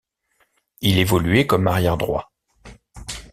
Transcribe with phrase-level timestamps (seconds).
[0.81, 2.31] Il évoluait comme arrière droit.